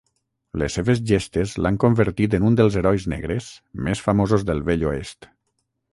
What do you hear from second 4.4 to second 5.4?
del Vell Oest.